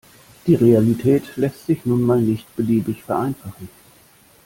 Die 0.47 0.55
Realität 0.55 1.37
lässt 1.37 1.67
sich 1.67 1.85
nun 1.85 2.01
mal 2.01 2.19
nicht 2.19 2.55
beliebig 2.55 3.03
vereinfachen. 3.03 3.69